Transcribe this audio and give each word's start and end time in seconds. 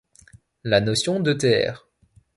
La 0.63 0.81
notion 0.81 1.19
d'e.t.r. 1.19 1.85